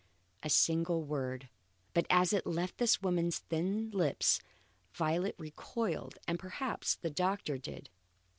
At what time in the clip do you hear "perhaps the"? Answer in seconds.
6.39-7.11